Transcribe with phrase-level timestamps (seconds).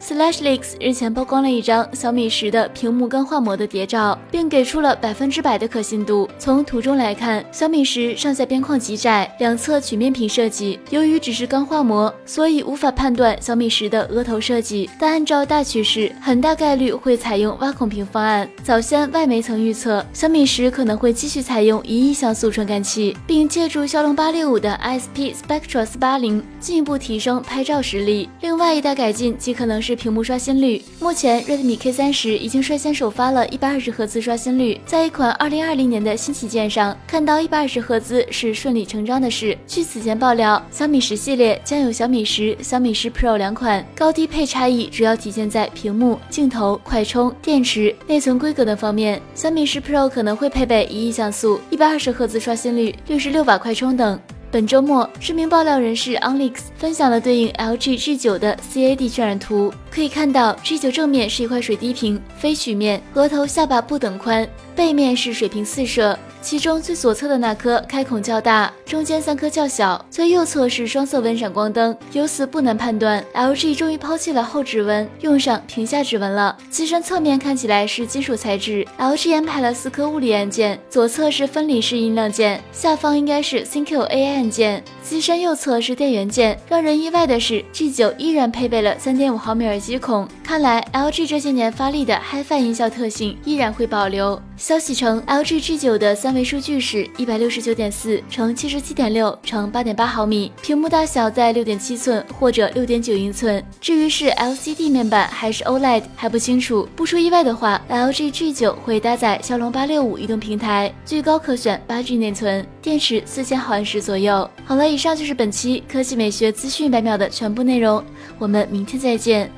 [0.00, 6.28] SlashLeaks 日前曝光了一张小米十的屏幕钢化膜的谍照，并给出了百分之百的可信度。
[6.38, 10.78] 从图中来看，小米十上下边框极窄，两侧曲面屏设计。
[10.90, 14.88] 由于只是钢化膜，所以无法判断小米十的额头设计。
[15.00, 18.48] 但按照大趋势，很大概率会采用挖孔屏方案。
[18.62, 28.30] 早先外媒曾预测，小米十可能会继续采用一亿像素传感器，并借助骁龙八六五的 ISP Spectra 四八零进一步提升拍照实力。
[28.40, 29.87] 另外一大改进极可能是。
[29.88, 30.82] 是屏幕刷新率。
[31.00, 39.56] 目前，Redmi K 三十已经率先首发了一百二十赫兹刷新率，在一款二零二零年的新旗舰上看到一百二十赫兹是顺理成章的事。
[39.66, 49.18] 据此前爆料，小米十系列将有小米十、小米十 Pro 两款，高低配差异主要体现在屏幕、镜头、快充、电池、内存规格等方面。
[49.34, 54.20] 小米十 Pro 可能会配备一亿像素、一百二十赫兹刷新率、六十六瓦快充等。
[54.50, 59.70] 本周末，知名爆料人士 Onlix 分享了对应 LG G9 的 CAD 渲染图。
[59.90, 66.18] 可以看到，G9 正面是一块水滴屏，非曲面，额头、下巴不等宽；背面是水平四摄。
[66.40, 71.94] 其中最左侧的那颗开孔较大，中间三颗较小，最右侧是双色纹闪光灯。
[72.12, 76.56] 由此不难判断，LG 终于抛弃了后指纹，用上屏下指纹了。
[76.70, 84.82] 机身侧面看起来是金属材质，LG 安排了四颗物理按键，左侧是分离式音量键，下方应该是 ThinQ AI 按键。
[85.02, 86.58] 机身右侧是电源键。
[86.68, 94.40] 让人意外的是，G9 依然配备了3.5毫米耳机孔，看来 LG 这些年发力的 HiFi 音效特性依然会保留。
[94.58, 103.60] 消息称，LG G9 的三维数据是一百六十九点四乘七十十七点六乘八点八毫米，屏幕大小在六点七寸或者六点九英寸。
[103.80, 106.88] 至于是 LCD 面板还是 OLED 还不清楚。
[106.94, 114.48] 不出意外的话，LG G9 会搭载骁龙八六五移动平台，最高可选八 G 内存，电池四千毫安时左右。
[114.64, 118.00] 好了，以上就是本期科技美学资讯百秒的全部内容，
[118.38, 119.50] 我们明天再见。